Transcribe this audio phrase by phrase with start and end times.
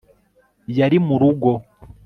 [0.77, 1.49] yari murugo